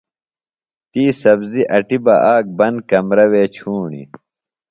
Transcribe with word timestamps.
تی 0.91 1.03
سبزیۡ 1.21 1.69
اٹیۡ 1.75 2.01
بہ 2.05 2.15
آک 2.35 2.45
بند 2.57 2.77
کمرہ 2.89 3.25
وے 3.31 3.43
چُھوݨیۡ۔ 3.55 4.07